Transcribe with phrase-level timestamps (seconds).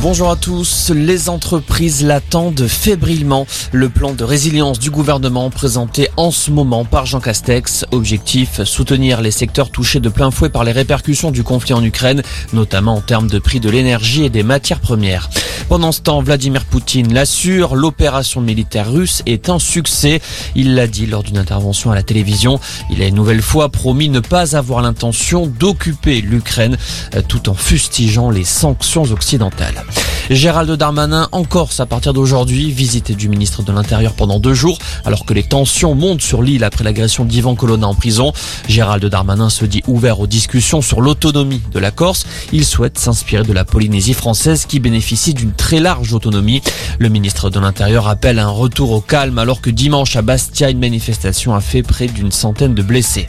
[0.00, 0.92] Bonjour à tous.
[0.94, 3.48] Les entreprises l'attendent fébrilement.
[3.72, 7.84] Le plan de résilience du gouvernement présenté en ce moment par Jean Castex.
[7.90, 12.22] Objectif, soutenir les secteurs touchés de plein fouet par les répercussions du conflit en Ukraine,
[12.52, 15.30] notamment en termes de prix de l'énergie et des matières premières.
[15.68, 20.22] Pendant ce temps, Vladimir Poutine l'assure, l'opération militaire russe est un succès.
[20.54, 22.58] Il l'a dit lors d'une intervention à la télévision.
[22.90, 26.78] Il a une nouvelle fois promis ne pas avoir l'intention d'occuper l'Ukraine
[27.14, 29.84] euh, tout en fustigeant les sanctions occidentales.
[30.30, 34.78] Gérald Darmanin en Corse à partir d'aujourd'hui, visité du ministre de l'Intérieur pendant deux jours,
[35.04, 38.32] alors que les tensions montent sur l'île après l'agression d'Ivan Colonna en prison.
[38.68, 42.26] Gérald Darmanin se dit ouvert aux discussions sur l'autonomie de la Corse.
[42.52, 46.62] Il souhaite s'inspirer de la Polynésie française qui bénéficie d'une très large autonomie.
[46.98, 50.68] Le ministre de l'Intérieur appelle à un retour au calme alors que dimanche à Bastia,
[50.68, 53.26] une manifestation a fait près d'une centaine de blessés.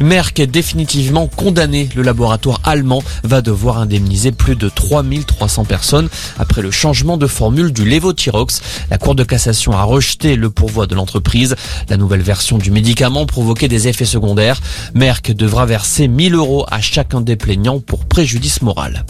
[0.00, 1.88] Merck est définitivement condamné.
[1.94, 7.72] Le laboratoire allemand va devoir indemniser plus de 3300 personnes après le changement de formule
[7.72, 8.62] du Levothyrox.
[8.90, 11.54] La Cour de cassation a rejeté le pourvoi de l'entreprise.
[11.88, 14.60] La nouvelle version du médicament provoquait des effets secondaires.
[14.94, 19.04] Merck devra verser 1000 euros à chacun des plaignants pour préjudice moral.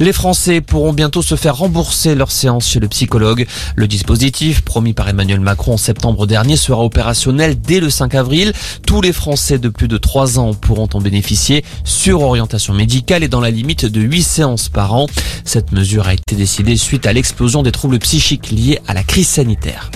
[0.00, 3.46] Les Français pourront bientôt se faire rembourser leur séance chez le psychologue.
[3.76, 8.54] Le dispositif, promis par Emmanuel Macron en septembre dernier, sera opérationnel dès le 5 avril.
[8.86, 13.28] Tous les Français de plus de 3 ans pourront en bénéficier sur orientation médicale et
[13.28, 15.06] dans la limite de 8 séances par an.
[15.44, 19.28] Cette mesure a été décidée suite à l'explosion des troubles psychiques liés à la crise
[19.28, 19.90] sanitaire.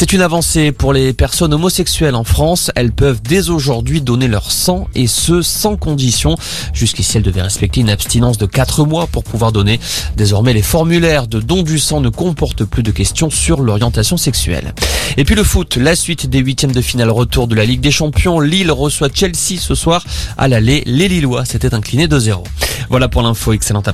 [0.00, 2.70] C'est une avancée pour les personnes homosexuelles en France.
[2.76, 6.36] Elles peuvent dès aujourd'hui donner leur sang et ce sans condition.
[6.72, 9.80] Jusqu'ici, elles devaient respecter une abstinence de 4 mois pour pouvoir donner.
[10.16, 14.72] Désormais, les formulaires de don du sang ne comportent plus de questions sur l'orientation sexuelle.
[15.16, 17.90] Et puis le foot, la suite des huitièmes de finale retour de la Ligue des
[17.90, 18.38] Champions.
[18.38, 20.04] Lille reçoit Chelsea ce soir
[20.36, 20.84] à l'aller.
[20.86, 22.44] Les Lillois s'étaient inclinés 2-0.
[22.88, 23.52] Voilà pour l'info.
[23.52, 23.92] Excellent après